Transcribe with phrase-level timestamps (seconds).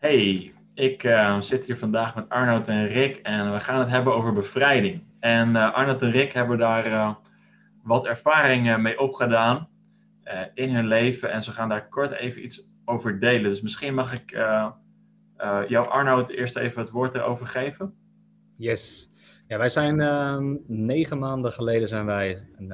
[0.00, 4.14] Hey, ik uh, zit hier vandaag met Arnoud en Rick en we gaan het hebben
[4.14, 5.02] over bevrijding.
[5.18, 7.14] En uh, Arnoud en Rick hebben daar uh,
[7.82, 9.68] wat ervaringen mee opgedaan
[10.54, 13.50] in hun leven en ze gaan daar kort even iets over delen.
[13.50, 14.30] Dus misschien mag ik
[15.68, 17.94] jou, Arnoud, eerst even het woord erover geven.
[18.56, 19.12] Yes.
[19.48, 22.70] Ja, wij zijn ehm, negen maanden geleden zijn wij een,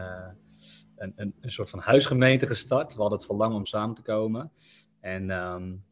[0.97, 2.95] een, een, een, soort van huisgemeente gestart.
[2.95, 4.51] We hadden het voor lang om samen te komen.
[5.01, 5.86] En um,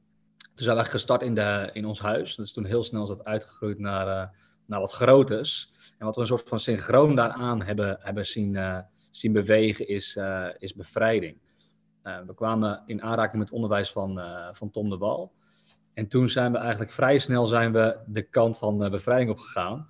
[0.54, 2.36] toen zijn we gestart in, de, in ons huis.
[2.36, 4.28] Dat is toen heel snel dat uitgegroeid naar, uh,
[4.66, 5.72] naar wat groters.
[5.98, 8.78] En wat we een soort van synchroon daaraan hebben, hebben zien, uh,
[9.10, 11.42] zien bewegen is, uh, is bevrijding.
[12.02, 14.20] we kwamen in aanraking met onderwijs van,
[14.52, 15.32] van Tom de Wal.
[15.94, 19.88] En toen zijn we eigenlijk vrij snel zijn we de kant van bevrijding opgegaan.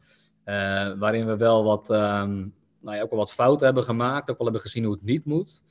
[0.99, 4.31] waarin we wel wat, um, nou ja, ook wel wat fouten hebben gemaakt.
[4.31, 5.63] Ook wel hebben gezien hoe het niet moet.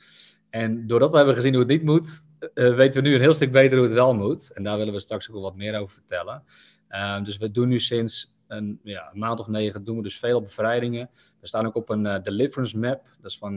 [0.49, 3.33] En doordat we hebben gezien hoe het niet moet, uh, weten we nu een heel
[3.33, 4.52] stuk beter hoe het wel moet.
[4.53, 6.43] En daar willen we straks ook wel wat meer over vertellen.
[6.89, 10.41] Uh, dus we doen nu sinds een, ja, maand of negen doen we dus veel
[10.41, 11.09] bevrijdingen.
[11.39, 13.03] We staan ook op een uh, deliverance map.
[13.21, 13.53] Dat is van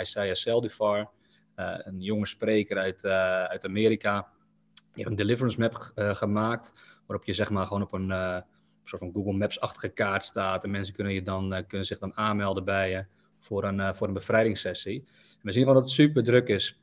[0.00, 1.10] Isaiah Seldifar,
[1.54, 3.04] een jonge spreker uit,
[3.50, 4.28] uit Amerika.
[4.74, 6.72] Die heeft een deliverance map gemaakt,
[7.06, 8.42] waarop je zeg maar gewoon op een
[8.84, 10.64] soort van Google Maps-achtige kaart staat.
[10.64, 13.04] En mensen kunnen, je dan, kunnen zich dan aanmelden bij je
[13.38, 15.04] voor een, voor een bevrijdingssessie.
[15.32, 16.79] En we zien gewoon dat het super druk is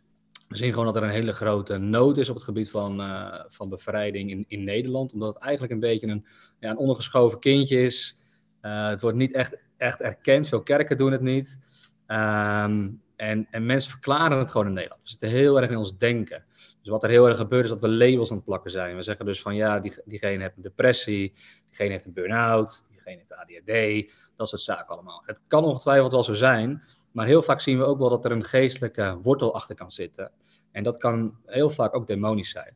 [0.48, 3.40] we zien gewoon dat er een hele grote nood is op het gebied van, uh,
[3.48, 5.14] van bevrijding in, in Nederland.
[5.14, 6.26] Omdat het eigenlijk een beetje een,
[6.60, 8.18] ja, een ondergeschoven kindje is.
[8.62, 10.48] Uh, het wordt niet echt, echt erkend.
[10.48, 11.60] Veel kerken doen het niet.
[12.08, 15.02] Um, en, en mensen verklaren het gewoon in Nederland.
[15.04, 16.44] We zitten heel erg in ons denken.
[16.82, 18.96] Dus wat er heel erg gebeurt is dat we labels aan het plakken zijn.
[18.96, 21.34] We zeggen dus van ja, die, diegene heeft een depressie,
[21.68, 25.24] diegene heeft een burn-out, diegene heeft ADHD, dat soort zaken allemaal.
[25.26, 26.84] Het kan ongetwijfeld wel zo zijn,
[27.18, 30.32] maar heel vaak zien we ook wel dat er een geestelijke wortel achter kan zitten.
[30.72, 32.76] En dat kan heel vaak ook demonisch zijn.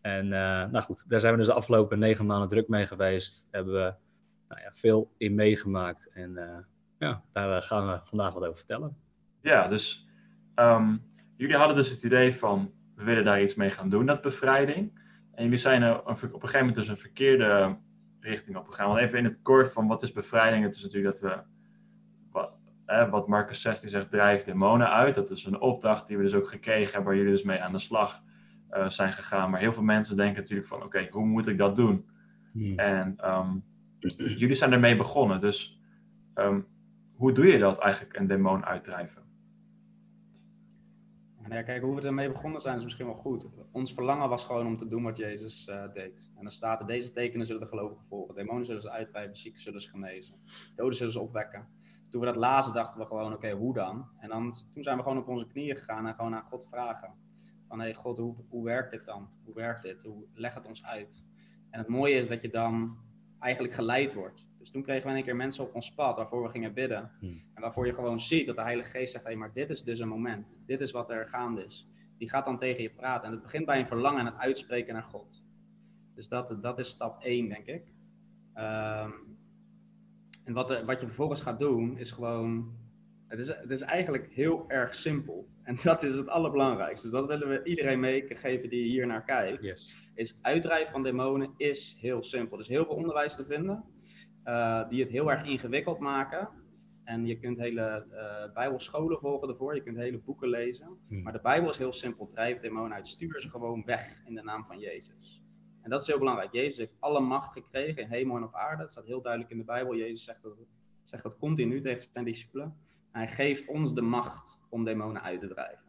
[0.00, 0.30] En uh,
[0.70, 3.48] nou goed, daar zijn we dus de afgelopen negen maanden druk mee geweest.
[3.50, 3.94] Hebben we
[4.48, 6.10] nou ja, veel in meegemaakt.
[6.12, 6.58] En uh,
[6.98, 8.96] ja, daar gaan we vandaag wat over vertellen.
[9.42, 10.06] Ja, dus
[10.54, 11.02] um,
[11.36, 15.00] jullie hadden dus het idee van, we willen daar iets mee gaan doen, dat bevrijding.
[15.34, 17.76] En jullie zijn er op een gegeven moment dus een verkeerde
[18.20, 18.88] richting op gegaan.
[18.88, 20.64] Want even in het kort van wat is bevrijding?
[20.64, 21.42] Het is natuurlijk dat we
[23.10, 25.14] wat Marcus 16 zegt, drijft demonen uit.
[25.14, 27.72] Dat is een opdracht die we dus ook gekregen hebben, waar jullie dus mee aan
[27.72, 28.22] de slag
[28.72, 29.50] uh, zijn gegaan.
[29.50, 32.08] Maar heel veel mensen denken natuurlijk van, oké, hoe moet ik dat doen?
[32.52, 32.78] Hmm.
[32.78, 33.64] En um,
[34.14, 35.80] jullie zijn ermee begonnen, dus
[36.34, 36.66] um,
[37.16, 39.22] hoe doe je dat eigenlijk, een demon uitdrijven?
[41.40, 43.46] Nou ja, kijk, hoe we ermee begonnen zijn is misschien wel goed.
[43.72, 46.30] Ons verlangen was gewoon om te doen wat Jezus uh, deed.
[46.36, 48.34] En dan staat er, deze tekenen zullen de gelovigen volgen.
[48.34, 50.34] Demonen zullen ze uitdrijven, zieken zullen ze genezen.
[50.76, 51.68] Doden zullen ze opwekken
[52.10, 54.08] toen we dat lazen, dachten we gewoon, oké, hoe dan?
[54.18, 57.14] En dan, toen zijn we gewoon op onze knieën gegaan en gewoon aan God vragen.
[57.68, 59.28] Van, hé hey, God, hoe, hoe werkt dit dan?
[59.44, 60.02] Hoe werkt dit?
[60.02, 61.24] Hoe, leg het ons uit.
[61.70, 62.96] En het mooie is dat je dan
[63.38, 64.48] eigenlijk geleid wordt.
[64.58, 67.10] Dus toen kregen we een keer mensen op ons pad waarvoor we gingen bidden.
[67.20, 67.34] Hmm.
[67.54, 69.82] En waarvoor je gewoon ziet dat de Heilige Geest zegt, hé, hey, maar dit is
[69.82, 70.46] dus een moment.
[70.66, 71.88] Dit is wat er gaande is.
[72.18, 73.26] Die gaat dan tegen je praten.
[73.26, 75.42] En het begint bij een verlangen en het uitspreken naar God.
[76.14, 77.92] Dus dat, dat is stap 1, denk ik.
[78.54, 79.38] Um,
[80.44, 82.78] en wat, er, wat je vervolgens gaat doen, is gewoon.
[83.26, 85.48] Het is, het is eigenlijk heel erg simpel.
[85.70, 87.10] En dat is het allerbelangrijkste.
[87.10, 89.62] Dus dat willen we iedereen meegeven die hier naar kijkt.
[89.62, 90.10] Yes.
[90.14, 92.56] Is uitdrijven van demonen is heel simpel.
[92.56, 93.84] Er is heel veel onderwijs te vinden.
[94.44, 96.48] Uh, die het heel erg ingewikkeld maken.
[97.04, 99.74] En je kunt hele uh, bijbelscholen volgen ervoor.
[99.74, 100.88] Je kunt hele boeken lezen.
[101.06, 101.22] Hmm.
[101.22, 102.30] Maar de Bijbel is heel simpel.
[102.34, 103.08] Drijf demonen uit.
[103.08, 105.42] Stuur ze gewoon weg in de naam van Jezus.
[105.90, 106.52] En dat is heel belangrijk.
[106.52, 108.82] Jezus heeft alle macht gekregen in hemel en op aarde.
[108.82, 109.96] Dat staat heel duidelijk in de Bijbel.
[109.96, 110.56] Jezus zegt dat,
[111.02, 112.76] zegt dat continu tegen zijn discipelen.
[113.10, 115.84] Hij geeft ons de macht om demonen uit te drijven.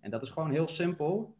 [0.00, 1.36] En dat is gewoon heel simpel.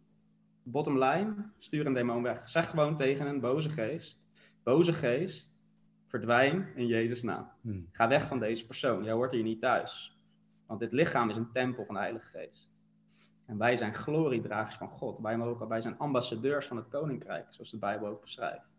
[0.63, 2.49] Bottom line, stuur een demon weg.
[2.49, 4.23] Zeg gewoon tegen een boze geest.
[4.63, 5.55] Boze geest,
[6.07, 7.51] verdwijn in Jezus' naam.
[7.61, 7.89] Hmm.
[7.93, 9.05] Ga weg van deze persoon.
[9.05, 10.19] Jij hoort hier niet thuis.
[10.67, 12.71] Want dit lichaam is een tempel van de Heilige Geest.
[13.47, 15.19] En wij zijn gloriedragers van God.
[15.19, 18.75] Wij, mogen, wij zijn ambassadeurs van het koninkrijk, zoals de Bijbel ook beschrijft.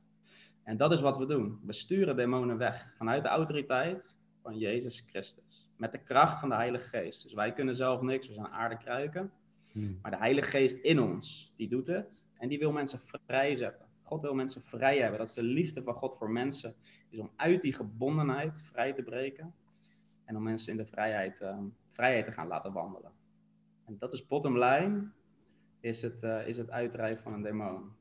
[0.63, 1.59] En dat is wat we doen.
[1.65, 5.69] We sturen demonen weg vanuit de autoriteit van Jezus Christus.
[5.77, 7.23] Met de kracht van de Heilige Geest.
[7.23, 9.31] Dus wij kunnen zelf niks, we zijn aardekruiken.
[9.71, 9.99] Hmm.
[10.01, 12.25] Maar de Heilige Geest in ons, die doet het.
[12.37, 13.85] En die wil mensen vrijzetten.
[14.03, 15.19] God wil mensen vrij hebben.
[15.19, 16.75] Dat is de liefde van God voor mensen.
[17.09, 19.53] Is om uit die gebondenheid vrij te breken.
[20.25, 23.11] En om mensen in de vrijheid, um, vrijheid te gaan laten wandelen.
[23.87, 25.11] En dat is bottom line,
[25.79, 27.95] is het, uh, is het uitdrijven van een demon.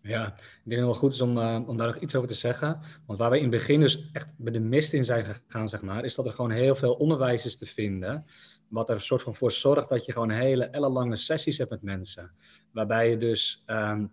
[0.00, 2.28] Ja, ik denk dat het wel goed is om, uh, om daar nog iets over
[2.28, 2.80] te zeggen.
[3.06, 5.82] Want waar we in het begin dus echt bij de mist in zijn gegaan, zeg
[5.82, 8.26] maar, is dat er gewoon heel veel onderwijs is te vinden.
[8.68, 11.82] Wat er een soort van voor zorgt dat je gewoon hele ellenlange sessies hebt met
[11.82, 12.30] mensen.
[12.72, 14.12] Waarbij je dus um,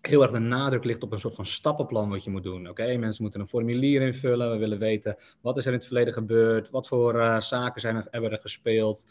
[0.00, 2.68] heel erg de nadruk ligt op een soort van stappenplan wat je moet doen.
[2.68, 4.50] Oké, mensen moeten een formulier invullen.
[4.50, 7.96] We willen weten wat is er in het verleden gebeurd, wat voor uh, zaken zijn
[7.96, 9.06] er, hebben er gespeeld.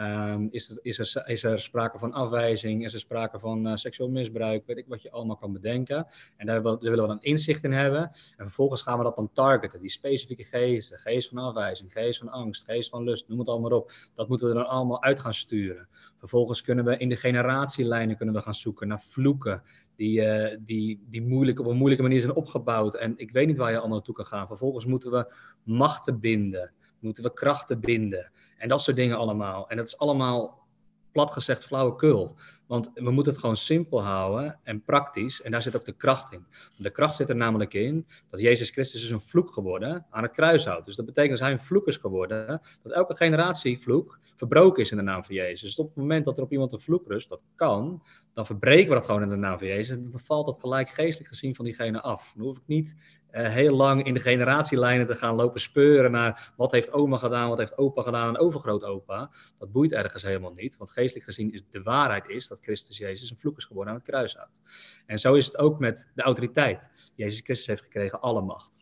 [0.00, 2.84] Um, is, er, is, is er sprake van afwijzing?
[2.84, 4.66] Is er sprake van uh, seksueel misbruik?
[4.66, 6.06] Weet ik wat je allemaal kan bedenken.
[6.36, 8.02] En daar, willen we dan inzicht in hebben.
[8.36, 9.80] En vervolgens gaan we dat dan targeten.
[9.80, 10.98] Die specifieke geesten.
[10.98, 13.28] Geest van afwijzing, geest van angst, geest van lust.
[13.28, 13.92] Noem het allemaal op.
[14.14, 15.88] Dat moeten we er dan allemaal uit gaan sturen.
[16.18, 19.62] Vervolgens kunnen we in de generatielijnen kunnen we gaan zoeken naar vloeken.
[19.96, 22.94] Die, uh, die, die moeilijk, op een moeilijke manier zijn opgebouwd.
[22.94, 24.46] En ik weet niet waar je allemaal naartoe kan gaan.
[24.46, 26.72] Vervolgens moeten we machten binden.
[27.00, 28.30] Moeten we krachten binden.
[28.58, 29.68] En dat soort dingen allemaal.
[29.68, 30.66] En dat is allemaal
[31.12, 32.36] plat gezegd flauwekul.
[32.66, 35.42] Want we moeten het gewoon simpel houden en praktisch.
[35.42, 36.46] En daar zit ook de kracht in.
[36.76, 40.32] De kracht zit er namelijk in dat Jezus Christus is een vloek geworden aan het
[40.32, 40.86] kruishout.
[40.86, 42.60] Dus dat betekent dat hij een vloek is geworden.
[42.82, 45.60] Dat elke generatie vloek verbroken is in de naam van Jezus.
[45.60, 48.02] Dus op het moment dat er op iemand een vloek rust, dat kan,
[48.34, 49.96] dan verbreken we dat gewoon in de naam van Jezus.
[49.96, 52.32] En dan valt dat gelijk geestelijk gezien van diegene af.
[52.36, 52.96] Dan hoef ik niet
[53.32, 57.48] uh, heel lang in de generatielijnen te gaan lopen speuren naar wat heeft oma gedaan,
[57.48, 59.30] wat heeft opa gedaan en overgrootopa.
[59.58, 63.30] Dat boeit ergens helemaal niet, want geestelijk gezien is de waarheid is dat Christus Jezus
[63.30, 64.62] een vloek is geworden aan het kruishout.
[65.06, 66.90] En zo is het ook met de autoriteit.
[67.14, 68.77] Jezus Christus heeft gekregen alle macht.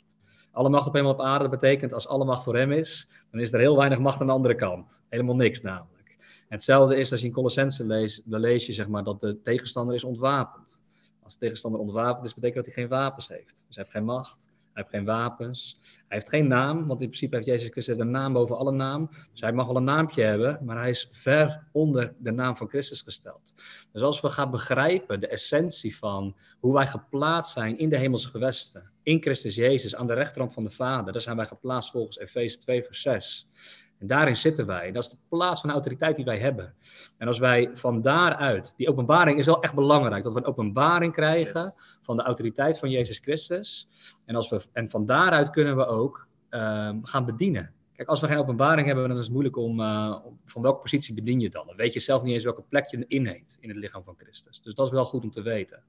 [0.56, 3.53] Alle macht op eenmaal op aarde betekent als alle macht voor hem is, dan is
[3.53, 5.03] er heel weinig macht aan de andere kant.
[5.08, 6.17] Helemaal niks namelijk.
[6.49, 9.94] Hetzelfde is als je in Colossense leest, dan lees je zeg maar dat de tegenstander
[9.94, 10.82] is ontwapend.
[11.23, 13.64] Als de tegenstander ontwapend is, betekent dat hij geen wapens heeft.
[13.67, 14.45] Dus hij heeft geen macht,
[14.76, 18.11] hij heeft geen wapens, hij heeft geen naam, want in principe heeft Jezus Christus een
[18.11, 19.11] naam boven alle naam.
[19.32, 22.69] Dus hij mag wel een naampje hebben, maar hij is ver onder de naam van
[22.69, 23.55] Christus gesteld.
[23.93, 28.28] Dus als we gaan begrijpen de essentie van hoe wij geplaatst zijn in de hemelse
[28.28, 32.19] gewesten, in Christus Jezus, aan de rechterhand van de Vader, daar zijn wij geplaatst volgens
[32.19, 33.49] Efeze 2, vers 6.
[33.98, 34.93] En daarin zitten wij.
[34.93, 36.75] Dat is de plaats van autoriteit die wij hebben.
[37.19, 41.12] En als wij van daaruit, die openbaring is wel echt belangrijk, dat we een openbaring
[41.12, 43.88] krijgen van de autoriteit van Jezus Christus.
[44.25, 47.75] En, als we, en van daaruit kunnen we ook um, gaan bedienen.
[47.96, 51.14] Kijk, als we geen openbaring hebben, dan is het moeilijk om, uh, van welke positie
[51.14, 51.66] bedien je dan.
[51.66, 54.62] Dan weet je zelf niet eens welke plek je inneemt in het lichaam van Christus.
[54.62, 55.82] Dus dat is wel goed om te weten.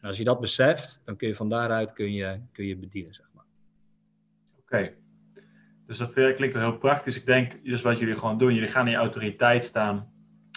[0.00, 3.14] En als je dat beseft, dan kun je van daaruit kun je, kun je bedienen,
[3.14, 3.44] zeg maar.
[4.58, 4.76] Oké.
[4.76, 4.96] Okay.
[5.90, 7.16] Dus dat klinkt wel heel praktisch.
[7.16, 10.12] Ik denk, dus wat jullie gewoon doen, jullie gaan in je autoriteit staan,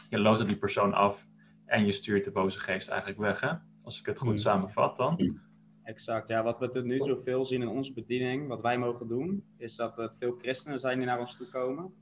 [0.09, 1.25] je loopt op die persoon af
[1.65, 3.51] en je stuurt de boze geest eigenlijk weg, hè?
[3.83, 4.37] Als ik het goed hmm.
[4.37, 5.39] samenvat dan.
[5.83, 6.43] Exact, ja.
[6.43, 9.75] Wat we tot nu toe veel zien in onze bediening, wat wij mogen doen, is
[9.75, 11.93] dat er veel christenen zijn die naar ons toe komen.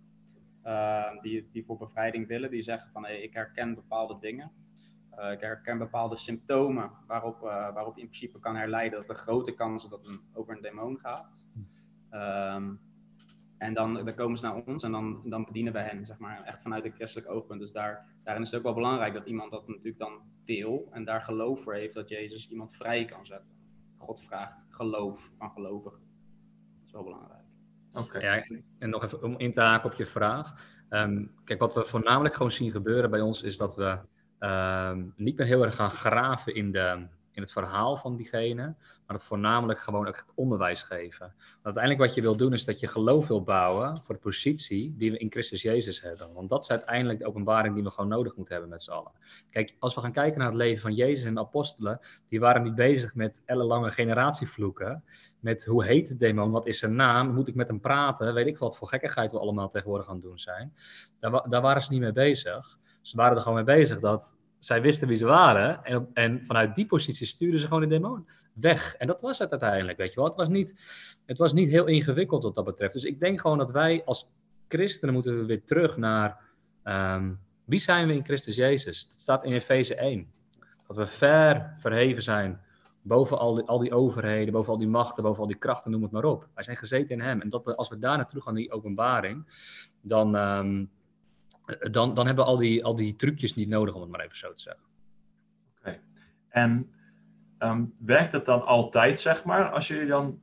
[0.66, 4.52] Uh, die, die voor bevrijding willen, die zeggen van hey, ik herken bepaalde dingen.
[5.20, 9.24] Uh, ik herken bepaalde symptomen waarop, uh, waarop je in principe kan herleiden dat er
[9.24, 11.48] grote kans is dat het over een demon gaat.
[12.14, 12.80] Um,
[13.62, 16.44] en dan, dan komen ze naar ons en dan, dan bedienen we hen, zeg maar,
[16.44, 17.60] echt vanuit een christelijk oogpunt.
[17.60, 21.06] Dus daar, daarin is het ook wel belangrijk dat iemand dat natuurlijk dan deel en
[21.06, 23.50] daar geloof voor heeft dat Jezus iemand vrij kan zetten.
[23.98, 26.00] God vraagt geloof van gelovigen.
[26.00, 27.44] Dat is wel belangrijk.
[27.94, 28.20] Oké.
[28.20, 28.44] Ja,
[28.80, 30.54] en nog even om in te haken op je vraag.
[30.90, 34.00] Um, kijk, wat we voornamelijk gewoon zien gebeuren bij ons is dat we
[34.40, 38.76] um, niet meer heel erg gaan graven in de, in het verhaal van diegene,
[39.12, 41.34] maar het voornamelijk gewoon ook onderwijs geven.
[41.38, 44.96] Want uiteindelijk wat je wil doen is dat je geloof wil bouwen voor de positie
[44.98, 46.34] die we in Christus Jezus hebben.
[46.34, 49.12] Want dat is uiteindelijk de openbaring die we gewoon nodig moeten hebben met z'n allen.
[49.50, 52.00] Kijk, als we gaan kijken naar het leven van Jezus en de apostelen,
[52.30, 55.04] die waren niet bezig met ellenlange generatievloeken,
[55.40, 58.48] met hoe heet de demon, wat is zijn naam, moet ik met hem praten, weet
[58.48, 60.74] ik wat voor gekkigheid we allemaal tegenwoordig aan het doen zijn.
[61.20, 62.78] Daar, daar waren ze niet mee bezig.
[63.02, 65.84] Ze waren er gewoon mee bezig dat zij wisten wie ze waren.
[65.84, 68.96] En, en vanuit die positie stuurden ze gewoon de demon weg.
[68.96, 70.26] En dat was het uiteindelijk, weet je wel.
[70.26, 70.76] Het was niet,
[71.26, 72.94] het was niet heel ingewikkeld wat dat betreft.
[72.94, 74.30] Dus ik denk gewoon dat wij als
[74.68, 76.40] christenen moeten we weer terug naar...
[76.84, 79.08] Um, wie zijn we in Christus Jezus?
[79.10, 80.32] Dat staat in Efeze 1.
[80.88, 82.62] Dat we ver verheven zijn
[83.02, 86.02] boven al die, al die overheden, boven al die machten, boven al die krachten, noem
[86.02, 86.48] het maar op.
[86.54, 87.42] Wij zijn gezeten in Hem.
[87.42, 89.46] En dat we, als we daar naartoe gaan, die openbaring,
[90.02, 90.36] dan...
[90.36, 90.90] Um,
[91.92, 94.38] dan, dan hebben we al die, al die trucjes niet nodig, om het maar even
[94.38, 94.84] zo te zeggen.
[95.80, 96.00] Oké.
[96.50, 96.92] En
[97.64, 100.40] um, werkt het dan altijd, zeg maar, als jullie dan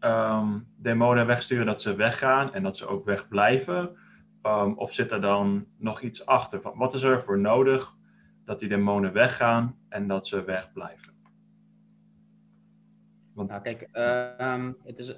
[0.00, 3.96] um, demonen wegsturen, dat ze weggaan en dat ze ook wegblijven?
[4.42, 6.60] Um, of zit er dan nog iets achter?
[6.74, 7.94] Wat is er voor nodig
[8.44, 11.12] dat die demonen weggaan en dat ze wegblijven?
[13.34, 13.48] Want...
[13.48, 13.88] Nou, kijk,
[14.84, 15.14] het is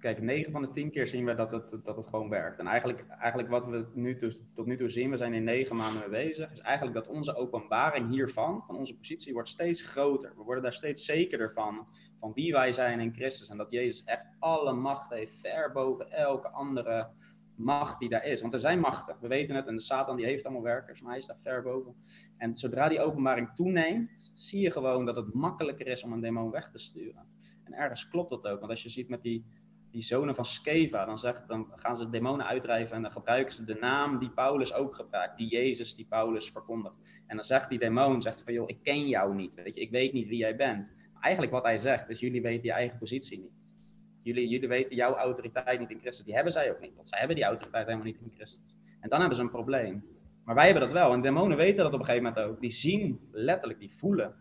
[0.00, 2.58] kijk, 9 van de 10 keer zien we dat het, dat het gewoon werkt.
[2.58, 4.18] En eigenlijk, eigenlijk wat we nu
[4.54, 7.36] tot nu toe zien, we zijn in negen maanden mee bezig, is eigenlijk dat onze
[7.36, 10.32] openbaring hiervan, van onze positie, wordt steeds groter.
[10.36, 11.86] We worden daar steeds zekerder van,
[12.20, 13.48] van wie wij zijn in Christus.
[13.48, 17.10] En dat Jezus echt alle macht heeft, ver boven elke andere
[17.58, 18.40] macht die daar is.
[18.40, 21.12] Want er zijn machten, we weten het, en de Satan die heeft allemaal werkers, maar
[21.12, 21.94] hij staat ver boven.
[22.36, 26.50] En zodra die openbaring toeneemt, zie je gewoon dat het makkelijker is om een demon
[26.50, 27.26] weg te sturen.
[27.64, 29.44] En ergens klopt dat ook, want als je ziet met die,
[29.90, 33.64] die zonen van Skeva, dan, zegt, dan gaan ze demonen uitdrijven en dan gebruiken ze
[33.64, 36.94] de naam die Paulus ook gebruikt, die Jezus die Paulus verkondigt.
[37.26, 39.90] En dan zegt die demon, zegt van joh, ik ken jou niet, weet je, ik
[39.90, 40.92] weet niet wie jij bent.
[41.12, 43.58] Maar eigenlijk wat hij zegt is, jullie weten je eigen positie niet.
[44.22, 46.24] Jullie, jullie weten jouw autoriteit niet in Christus.
[46.24, 48.76] Die hebben zij ook niet, want zij hebben die autoriteit helemaal niet in Christus.
[49.00, 50.04] En dan hebben ze een probleem.
[50.44, 51.12] Maar wij hebben dat wel.
[51.12, 52.60] En demonen weten dat op een gegeven moment ook.
[52.60, 54.34] Die zien letterlijk, die voelen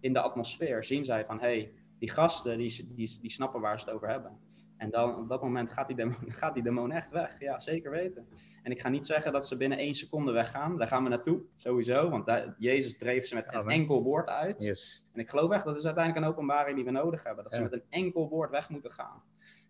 [0.00, 3.80] in de atmosfeer, zien zij van hé, hey, die gasten die, die, die snappen waar
[3.80, 4.38] ze het over hebben.
[4.76, 7.40] En dan op dat moment gaat die, demon, gaat die demon echt weg.
[7.40, 8.26] Ja, zeker weten.
[8.62, 10.76] En ik ga niet zeggen dat ze binnen één seconde weggaan.
[10.76, 12.10] Daar gaan we naartoe, sowieso.
[12.10, 14.62] Want daar, Jezus dreef ze met een enkel woord uit.
[14.62, 15.04] Yes.
[15.12, 17.44] En ik geloof echt, dat is uiteindelijk een openbaring die we nodig hebben.
[17.44, 19.22] Dat ze met een enkel woord weg moeten gaan.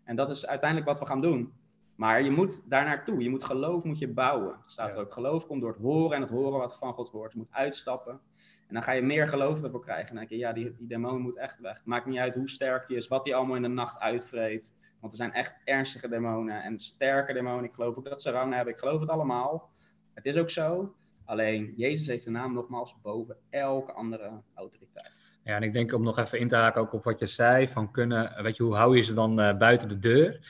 [0.04, 1.52] En dat is uiteindelijk wat we gaan doen.
[1.94, 3.22] Maar je moet daar naartoe.
[3.22, 4.50] Je moet geloof moet je bouwen.
[4.50, 5.12] Er staat er ook.
[5.12, 7.32] Geloof komt door het horen en het horen wat van God hoort.
[7.32, 8.20] Je moet uitstappen.
[8.68, 10.08] En dan ga je meer geloof ervoor krijgen.
[10.08, 11.80] En dan denk je, ja, die, die demon moet echt weg.
[11.84, 14.74] Maakt niet uit hoe sterk die is, wat die allemaal in de nacht uitvreet.
[15.04, 17.64] Want er zijn echt ernstige demonen en sterke demonen.
[17.64, 18.72] Ik geloof ook dat ze rang hebben.
[18.72, 19.70] Ik geloof het allemaal.
[20.14, 20.94] Het is ook zo.
[21.24, 25.32] Alleen, Jezus heeft de naam nogmaals boven elke andere autoriteit.
[25.42, 27.68] Ja, en ik denk om nog even in te haken ook op wat je zei,
[27.68, 30.40] van kunnen, weet je, hoe hou je ze dan uh, buiten de deur?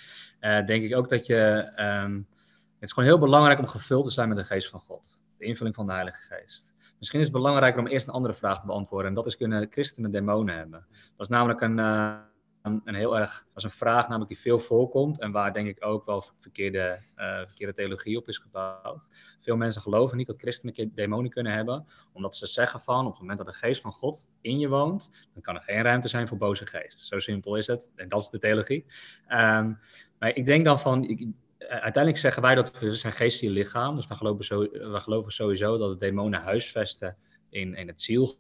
[0.41, 1.73] Uh, denk ik ook dat je,
[2.05, 2.27] um,
[2.75, 5.23] het is gewoon heel belangrijk om gevuld te zijn met de geest van God.
[5.39, 6.75] De invulling van de Heilige Geest.
[6.99, 9.09] Misschien is het belangrijker om eerst een andere vraag te beantwoorden.
[9.09, 10.87] En dat is, kunnen christenen demonen hebben?
[10.91, 11.79] Dat is namelijk een...
[11.79, 12.17] Uh,
[12.65, 16.07] een heel erg, is een vraag namelijk die veel voorkomt en waar denk ik ook
[16.07, 19.09] wel verkeerde, uh, verkeerde theologie op is gebouwd.
[19.41, 23.21] Veel mensen geloven niet dat christenen demonen kunnen hebben, omdat ze zeggen van op het
[23.21, 26.29] moment dat de geest van God in je woont, dan kan er geen ruimte zijn
[26.29, 27.01] voor boze geest.
[27.01, 28.85] Zo simpel is het en dat is de theologie.
[29.29, 29.79] Um,
[30.19, 31.27] maar ik denk dan van, ik,
[31.59, 35.77] uiteindelijk zeggen wij dat we zijn geestelijk lichaam, dus we geloven, zo, we geloven sowieso
[35.77, 37.17] dat de demonen huisvesten
[37.51, 38.39] in, in het ziel,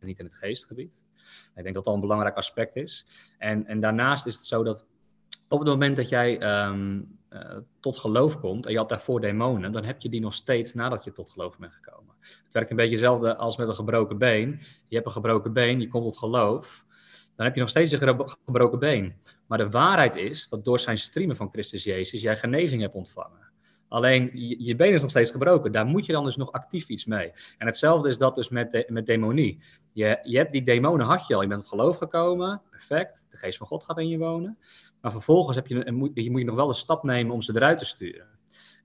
[0.00, 1.08] niet in het geestgebied.
[1.54, 3.06] Ik denk dat dat een belangrijk aspect is.
[3.38, 4.86] En, en daarnaast is het zo dat
[5.48, 9.72] op het moment dat jij um, uh, tot geloof komt en je had daarvoor demonen,
[9.72, 12.14] dan heb je die nog steeds nadat je tot geloof bent gekomen.
[12.20, 14.60] Het werkt een beetje hetzelfde als met een gebroken been.
[14.88, 16.84] Je hebt een gebroken been, je komt tot geloof,
[17.36, 19.14] dan heb je nog steeds een gebroken been.
[19.46, 23.49] Maar de waarheid is dat door zijn streamen van Christus Jezus jij genezing hebt ontvangen.
[23.90, 25.72] Alleen je, je been is nog steeds gebroken.
[25.72, 27.32] Daar moet je dan dus nog actief iets mee.
[27.58, 29.58] En hetzelfde is dat dus met, met demonie.
[29.92, 31.42] Je, je hebt die demonen had je al.
[31.42, 32.62] Je bent tot geloof gekomen.
[32.70, 33.26] Perfect.
[33.30, 34.58] De geest van God gaat in je wonen.
[35.00, 37.84] Maar vervolgens heb je, moet, je, nog wel een stap nemen om ze eruit te
[37.84, 38.26] sturen.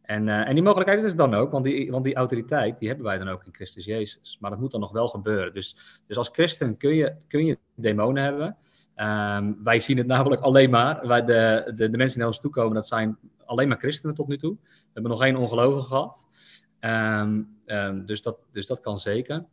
[0.01, 3.05] En, uh, en die mogelijkheid is dan ook, want die, want die autoriteit die hebben
[3.05, 4.37] wij dan ook in Christus Jezus.
[4.39, 5.53] Maar dat moet dan nog wel gebeuren.
[5.53, 8.57] Dus, dus als christen kun je, kun je demonen hebben.
[8.95, 11.07] Um, wij zien het namelijk alleen maar.
[11.07, 14.27] Wij de, de, mensen die naar ons toe komen, dat zijn alleen maar christenen tot
[14.27, 14.57] nu toe.
[14.63, 16.27] We hebben nog geen ongelovigen gehad.
[16.79, 19.45] Um, um, dus, dat, dus dat kan zeker.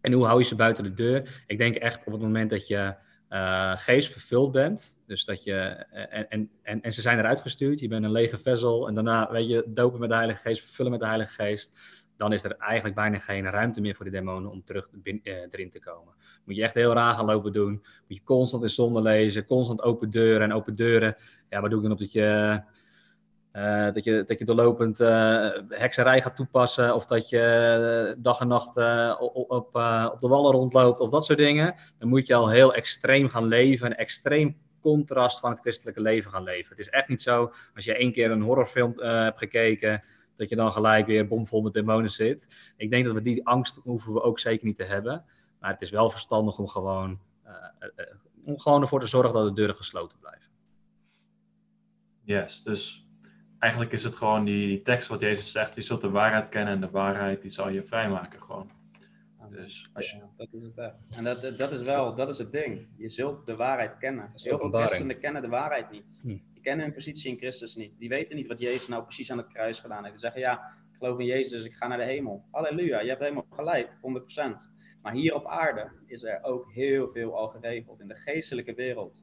[0.00, 1.42] En hoe hou je ze buiten de deur?
[1.46, 2.94] Ik denk echt op het moment dat je
[3.30, 4.98] uh, geest vervuld bent.
[5.06, 7.80] Dus dat je, en, en, en, en ze zijn eruit gestuurd.
[7.80, 8.88] Je bent een lege vezel.
[8.88, 11.78] En daarna, weet je, dopen met de Heilige Geest, vervullen met de Heilige Geest.
[12.20, 15.14] Dan is er eigenlijk bijna geen ruimte meer voor die demonen om terug uh,
[15.50, 16.14] erin te komen.
[16.44, 17.72] Moet je echt heel raar gaan lopen doen.
[17.72, 19.46] Moet je constant in zonde lezen.
[19.46, 21.16] Constant open deuren en open deuren.
[21.50, 22.60] Ja, wat doe ik dan op dat je
[23.52, 28.48] uh, dat, je, dat je doorlopend uh, hekserij gaat toepassen, of dat je dag en
[28.48, 28.76] nacht
[29.20, 29.74] op, op,
[30.12, 31.74] op de wallen rondloopt, of dat soort dingen.
[31.98, 36.30] Dan moet je al heel extreem gaan leven, een extreem contrast van het christelijke leven
[36.30, 36.70] gaan leven.
[36.70, 40.02] Het is echt niet zo, als je één keer een horrorfilm hebt gekeken,
[40.40, 42.46] dat je dan gelijk weer bomvol met demonen zit.
[42.76, 45.24] Ik denk dat we die angst hoeven we ook zeker niet te hebben.
[45.58, 47.18] Maar het is wel verstandig om gewoon,
[48.44, 50.48] om gewoon ervoor te zorgen dat de deuren gesloten blijven.
[52.22, 53.06] Yes, dus
[53.58, 56.74] eigenlijk is het gewoon die, die, tekst wat Jezus zegt, je zult de waarheid kennen
[56.74, 58.70] en de waarheid die zal je vrijmaken gewoon.
[59.50, 60.16] Dus als je...
[60.16, 61.16] ja, dat is het echt.
[61.16, 62.88] En dat, dat is wel, dat is het ding.
[62.96, 64.30] Je zult de waarheid kennen.
[64.34, 66.20] Heel veel christenen kennen de waarheid niet.
[66.22, 66.38] Hm.
[66.60, 67.98] Die kennen hun positie in Christus niet.
[67.98, 70.10] Die weten niet wat Jezus nou precies aan het kruis gedaan heeft.
[70.10, 72.44] Die zeggen, ja, ik geloof in Jezus, dus ik ga naar de hemel.
[72.50, 73.98] Halleluja, je hebt helemaal gelijk, 100%.
[75.02, 78.00] Maar hier op aarde is er ook heel veel al geregeld.
[78.00, 79.14] In de geestelijke wereld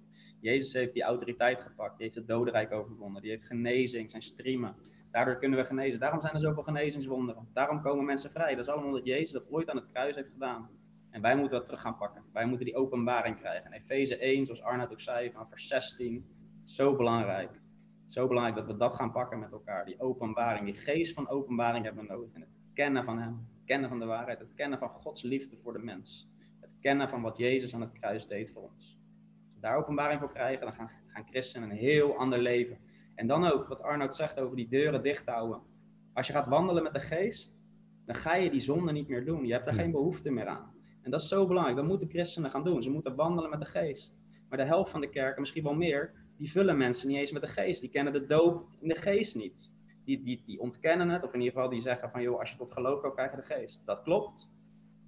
[0.41, 1.98] Jezus heeft die autoriteit gepakt.
[1.98, 3.22] Die heeft het dodenrijk overwonnen.
[3.22, 4.75] Die heeft genezing, zijn streamen.
[5.12, 6.00] Daardoor kunnen we genezen.
[6.00, 7.48] Daarom zijn er zoveel genezingswonderen.
[7.53, 8.56] Daarom komen mensen vrij.
[8.56, 10.70] Dat is allemaal omdat Jezus dat ooit aan het kruis heeft gedaan.
[11.10, 12.24] En wij moeten dat terug gaan pakken.
[12.34, 13.72] Wij moeten die openbaring krijgen.
[13.72, 16.37] En Efeze 1, zoals Arnold ook zei, van vers 16.
[16.68, 17.62] Zo belangrijk.
[18.08, 19.86] Zo belangrijk dat we dat gaan pakken met elkaar.
[19.86, 22.34] Die openbaring, die geest van openbaring hebben we nodig.
[22.34, 25.58] En het kennen van Hem, het kennen van de waarheid, het kennen van Gods liefde
[25.58, 26.30] voor de mens.
[26.60, 28.98] Het kennen van wat Jezus aan het kruis deed voor ons
[29.60, 32.78] daar openbaring voor krijgen, dan gaan, gaan christenen een heel ander leven.
[33.16, 35.62] En dan ook, wat Arnoud zegt over die deuren dicht houden.
[36.14, 37.58] Als je gaat wandelen met de geest,
[38.06, 39.46] dan ga je die zonde niet meer doen.
[39.46, 40.76] Je hebt er geen behoefte meer aan.
[41.02, 41.78] En dat is zo belangrijk.
[41.78, 42.84] Dat moeten christenen gaan doen.
[42.84, 44.18] Ze moeten wandelen met de geest.
[44.50, 47.41] Maar de helft van de kerken, misschien wel meer, die vullen mensen niet eens met
[47.41, 47.82] de geest.
[47.82, 49.75] Die kennen de doop in de geest niet.
[50.06, 52.58] Die, die, die ontkennen het, of in ieder geval die zeggen van, joh, als je
[52.58, 53.82] tot geloof komt, krijg je de geest.
[53.86, 54.51] Dat klopt.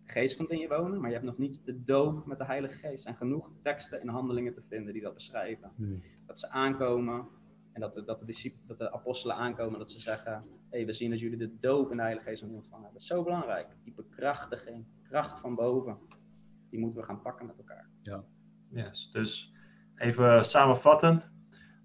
[0.06, 2.46] De geest komt in je wonen, maar je hebt nog niet de doop met de
[2.46, 2.94] Heilige Geest.
[2.94, 5.72] Er zijn genoeg teksten in handelingen te vinden die dat beschrijven.
[5.76, 6.02] Hmm.
[6.26, 7.28] Dat ze aankomen
[7.74, 11.10] en dat de, dat de, dat de apostelen aankomen, dat ze zeggen, hey, we zien
[11.10, 13.02] dat jullie de doop in de Heilige Geest nog niet ontvangen hebben.
[13.02, 13.68] Dat is zo belangrijk.
[13.84, 15.98] Die bekrachtiging, kracht van boven,
[16.70, 17.90] die moeten we gaan pakken met elkaar.
[18.70, 19.10] Yes.
[19.12, 19.54] Dus
[20.00, 21.30] even samenvattend.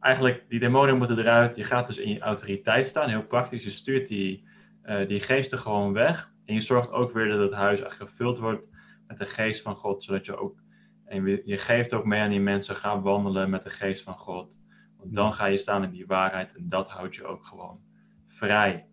[0.00, 1.56] Eigenlijk, die demonen moeten eruit.
[1.56, 3.09] Je gaat dus in je autoriteit staan.
[3.09, 3.64] Heel praktisch.
[3.64, 4.44] Je stuurt die,
[4.83, 6.33] eh, die geesten gewoon weg.
[6.44, 8.62] En je zorgt ook weer dat het huis eigenlijk gevuld wordt
[9.06, 10.02] met de geest van God.
[10.04, 10.59] Zodat je ook,
[11.04, 14.14] en je- je geeft ook mee aan die mensen, ga wandelen met de geest van
[14.14, 14.50] God.
[14.99, 17.80] Want dan ga je staan in die waarheid en dat houdt je ook gewoon
[18.28, 18.87] vrij.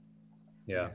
[0.66, 0.92] Ja,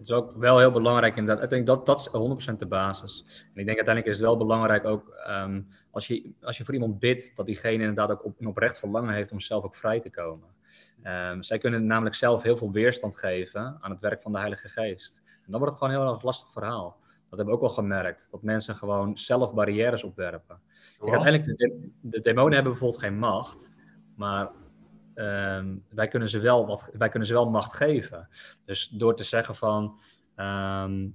[0.00, 1.44] het is ook wel heel belangrijk inderdaad.
[1.44, 3.24] Ik denk dat dat is 100% de basis.
[3.28, 6.74] En ik denk uiteindelijk is het wel belangrijk ook ehm, als, je, als je voor
[6.74, 10.00] iemand bidt, dat diegene inderdaad ook op, een oprecht verlangen heeft om zelf ook vrij
[10.00, 10.48] te komen.
[11.02, 14.68] Ehm, zij kunnen namelijk zelf heel veel weerstand geven aan het werk van de Heilige
[14.68, 15.22] Geest.
[15.26, 16.96] En dan wordt het gewoon een heel erg lastig verhaal.
[17.02, 20.60] Dat hebben we ook wel gemerkt, dat mensen gewoon zelf barrières opwerpen.
[20.98, 23.70] Kijk, uiteindelijk, de, de demonen hebben bijvoorbeeld geen macht,
[24.16, 24.50] maar
[25.20, 28.28] ehm, wij, kunnen ze wel wat, wij kunnen ze wel macht geven.
[28.64, 29.98] Dus door te zeggen van,
[30.34, 31.08] ehm,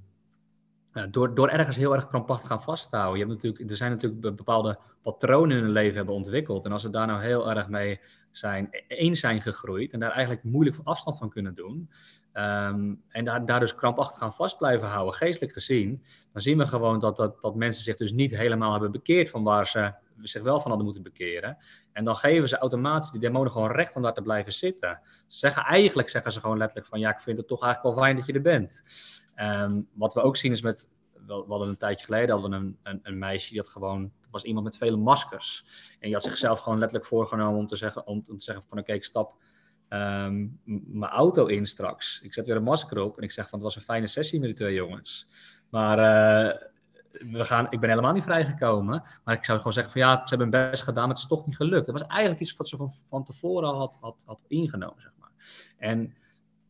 [0.94, 3.20] ja, door, door ergens heel erg krampachtig gaan vasthouden.
[3.20, 6.66] Je hebt natuurlijk, er zijn natuurlijk be- bepaalde patronen in hun leven hebben ontwikkeld.
[6.66, 8.00] En als ze daar nou heel erg mee
[8.32, 11.90] zijn, één zijn gegroeid en daar eigenlijk moeilijk afstand van kunnen doen.
[12.36, 16.04] Ehm, en daar, dus krampachtig gaan vast blijven houden, geestelijk gezien.
[16.34, 19.44] Dan zien we gewoon dat, dat, dat mensen zich dus niet helemaal hebben bekeerd van
[19.44, 21.58] waar ze zich wel van hadden moeten bekeren.
[21.94, 25.00] En dan geven ze automatisch die demonen gewoon recht om daar te blijven zitten.
[25.28, 28.06] Ze zeggen, eigenlijk zeggen ze gewoon letterlijk van ja, ik vind het toch eigenlijk wel
[28.06, 28.84] fijn dat je er bent.
[29.36, 30.88] Ehm, wat we ook zien is met,
[31.28, 34.66] we hadden een tijdje geleden hadden we een, een, meisje die had gewoon, was iemand
[34.66, 35.66] met vele maskers.
[35.92, 38.94] En die had zichzelf gewoon letterlijk voorgenomen om te zeggen, om te zeggen van oké,
[38.94, 39.36] ik stap
[39.90, 40.50] ehm, m-
[41.00, 42.20] mijn auto in straks.
[42.24, 44.40] Ik zet weer een masker op en ik zeg van het was een fijne sessie
[44.40, 45.28] met die twee jongens.
[45.70, 46.62] Maar eh,
[47.32, 49.04] we gaan, ik ben helemaal niet vrijgekomen.
[49.24, 51.30] Maar ik zou gewoon zeggen van ja, ze hebben hun best gedaan, maar het is
[51.30, 51.86] toch niet gelukt.
[51.86, 55.12] Dat was eigenlijk iets wat ze van, van tevoren al had, had, had ingenomen, zeg
[55.20, 55.32] maar.
[55.78, 56.16] En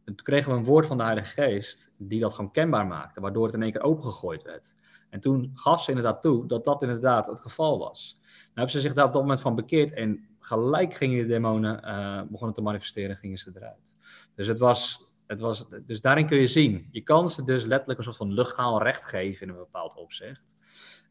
[0.06, 3.46] toen kregen we een woord van de Heilige Geest die dat gewoon kenbaar maakte, waardoor
[3.46, 4.74] het in één keer opengegooid werd.
[5.10, 8.18] En toen gaf ze inderdaad toe dat dat inderdaad het geval was.
[8.22, 11.84] Nou hebben ze zich daar op dat moment van bekeerd en gelijk gingen de demonen
[11.84, 13.98] eh, begonnen te manifesteren, gingen ze eruit.
[14.36, 18.00] Dus het was, het was, dus daarin kun je zien, je kan ze dus letterlijk
[18.00, 20.56] een soort van luchtgaal recht geven in een bepaald opzicht.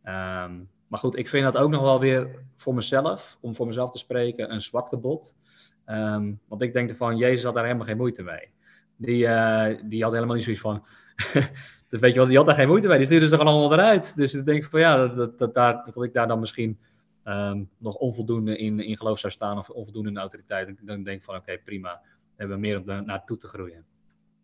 [0.03, 0.53] Ehm,
[0.89, 3.99] maar goed, ik vind dat ook nog wel weer voor mezelf, om voor mezelf te
[3.99, 5.37] spreken, een zwaktebod.
[5.85, 8.51] Ehm want ik denk ervan, Jezus had daar helemaal geen moeite mee.
[8.97, 10.85] Die, eh, die had helemaal niet zoiets van.
[11.91, 12.97] dat weet je wel, die had daar geen moeite mee.
[12.97, 14.17] Die stuurde ze gewoon allemaal eruit.
[14.17, 16.79] Dus ik denk van ja, dat, dat, dat, dat ik daar dan misschien
[17.25, 20.69] ehm, nog onvoldoende in, in geloof zou staan of onvoldoende in autoriteit.
[20.69, 22.01] Ik dan denk van oké, prima.
[22.03, 23.85] We hebben meer om daar naartoe te groeien.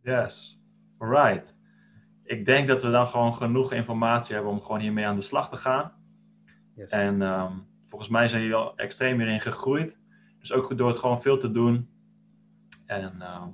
[0.02, 0.58] Yes,
[0.98, 1.54] alright.
[2.24, 5.50] Ik denk dat we dan gewoon genoeg informatie hebben om gewoon hiermee aan de slag
[5.50, 5.92] te gaan.
[6.74, 6.90] Yes.
[6.90, 7.52] En ehm,
[7.88, 9.96] volgens mij zijn jullie al extreem hierin gegroeid.
[10.38, 11.88] Dus ook door het gewoon veel te doen.
[12.86, 13.48] En ehm,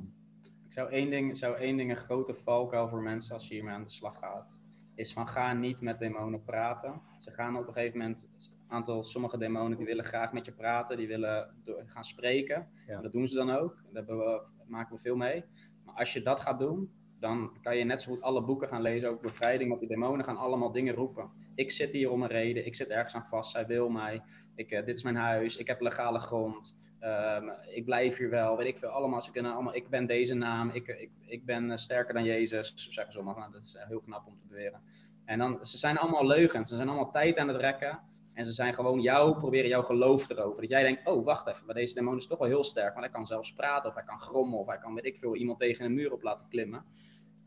[0.67, 3.75] Ik zou één ding, zou één ding een grote valkuil voor mensen als je hiermee
[3.75, 4.61] aan de slag gaat.
[4.95, 7.01] Is van ga niet met demonen praten.
[7.19, 8.31] Ze gaan op een gegeven moment,
[8.68, 12.68] aantal, sommige demonen die willen graag met je praten, die willen door, gaan spreken.
[12.87, 13.00] Ja.
[13.00, 13.83] Dat doen ze dan ook.
[13.92, 15.44] Daar we, maken we veel mee.
[15.85, 18.83] Maar als je dat gaat doen, dan kan je net zo goed alle boeken gaan
[18.83, 19.68] lezen over bevrijding.
[19.68, 21.31] Want die demonen gaan allemaal dingen roepen.
[21.55, 24.22] Ik zit hier om een reden, ik zit ergens aan vast, zij wil mij.
[24.55, 26.76] Ik, eh, dit is mijn huis, ik heb legale grond.
[27.00, 29.22] Ehm, ik blijf hier wel, weet ik veel, allemaal.
[29.22, 32.88] Ze kunnen allemaal, ik ben deze naam, ik, ik, ik ben eh, sterker dan Jezus,
[32.90, 33.40] zeggen sommigen.
[33.40, 34.81] Nou, dat is eh, heel knap om te beweren.
[35.24, 38.00] En dan, ze zijn allemaal leugens, ze zijn allemaal tijd aan het rekken.
[38.37, 40.61] En ze zijn gewoon jou, proberen jouw geloof erover.
[40.61, 42.92] Dat jij denkt, oh wacht even, maar deze demon is toch wel heel sterk.
[42.94, 45.35] Want hij kan zelfs praten, of hij kan grommen, of hij kan, weet ik veel,
[45.37, 46.85] iemand tegen een muur op laten klimmen.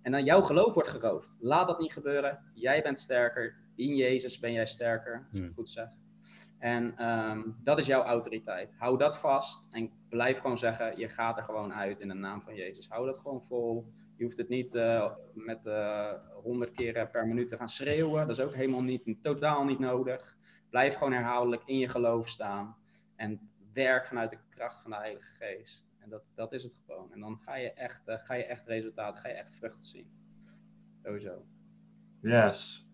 [0.01, 1.35] En dan jouw geloof wordt geroofd.
[1.39, 2.39] Laat dat niet gebeuren.
[2.53, 3.55] Jij bent sterker.
[3.75, 5.53] In Jezus ben jij sterker, als ik het Hmm.
[5.53, 5.87] goed zeg.
[6.59, 8.73] En ehm, dat is jouw autoriteit.
[8.77, 12.41] Hou dat vast en blijf gewoon zeggen, je gaat er gewoon uit in de naam
[12.41, 12.89] van Jezus.
[12.89, 13.91] Hou dat gewoon vol.
[14.17, 15.59] Je hoeft het niet eh, met
[16.43, 18.27] honderd keer per minuut te gaan schreeuwen.
[18.27, 20.37] Dat is ook helemaal niet, totaal niet nodig.
[20.69, 22.75] Blijf gewoon herhaaldelijk in je geloof staan.
[23.15, 25.91] En werk vanuit de kracht van de Heilige Geest.
[25.99, 27.11] En dat, dat is het gewoon.
[27.13, 30.07] En dan ga je echt, eh, ga je echt resultaten, ga je echt vruchten zien.
[31.03, 31.45] Sowieso.
[32.21, 32.87] yes.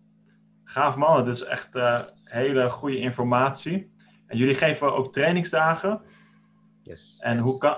[0.64, 3.94] Gaaf mannen, dit is echt eh, hele goede informatie.
[4.26, 6.00] En jullie geven ook trainingsdagen.
[6.82, 7.18] yes.
[7.20, 7.44] En Yes.
[7.44, 7.76] hoe, kan,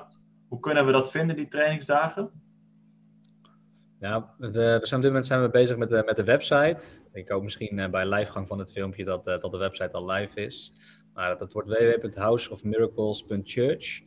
[0.48, 2.30] hoe kunnen we dat vinden, die trainingsdagen?
[4.00, 6.78] Ja, we, zijn op dit moment zijn we bezig met de, met de website.
[7.12, 10.10] Ik hoop misschien uh, bij livegang van het filmpje dat, uh, dat de website al
[10.10, 10.72] live is.
[11.14, 14.00] Maar dat wordt www.houseofmiracles.church.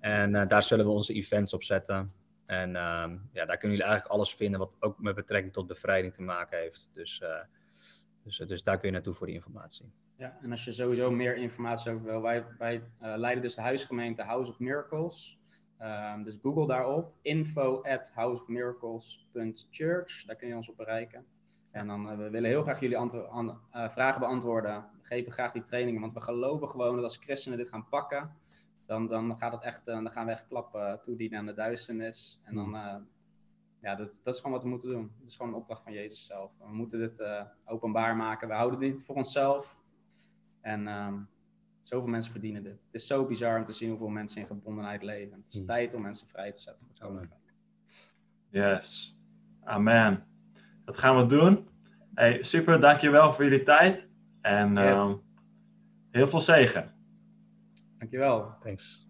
[0.00, 2.10] En uh, daar zullen we onze events op zetten.
[2.46, 6.14] En ehm, ja, daar kunnen jullie eigenlijk alles vinden wat ook met betrekking tot bevrijding
[6.14, 6.90] te maken heeft.
[6.94, 7.22] Dus,
[8.24, 9.92] dus, dus daar kun je naartoe voor die informatie.
[10.16, 14.22] Ja, en als je sowieso meer informatie over wil, wij, wij leiden dus de huisgemeente
[14.22, 15.37] House of Miracles.
[15.82, 20.24] Um, dus google daarop info at houseofmiracles.church.
[20.24, 21.26] Daar kun je ons op bereiken.
[21.72, 23.08] En dan uh, we willen heel graag jullie uh,
[23.88, 24.84] vragen beantwoorden.
[25.02, 28.30] We geven graag die trainingen, want we geloven gewoon dat als christenen dit gaan pakken,
[28.86, 32.40] dan, dan, gaat het echt, uh, dan gaan we echt klappen toedienen aan de duisternis.
[32.44, 32.70] En dan,
[33.80, 35.12] ja, dat, dat is gewoon wat we moeten doen.
[35.18, 36.52] Dat is gewoon een opdracht van Jezus zelf.
[36.58, 37.22] We moeten dit
[37.64, 38.48] openbaar maken.
[38.48, 39.76] We houden dit voor onszelf.
[40.60, 41.28] En um,
[41.88, 42.72] Zoveel mensen verdienen dit.
[42.72, 45.36] Het is zo bizar om te zien hoeveel mensen in gebondenheid leven.
[45.36, 45.66] Het is Hmm.
[45.66, 46.86] tijd om mensen vrij te zetten.
[46.86, 47.30] voor het Amen.
[48.50, 49.16] Yes.
[49.64, 50.24] Amen.
[50.84, 51.68] Dat gaan we doen.
[52.14, 54.06] Hey, super, dankjewel voor jullie tijd.
[54.40, 55.14] En ehm,
[56.10, 56.94] heel veel zegen.
[57.98, 58.54] Dankjewel.
[58.62, 59.07] Thanks.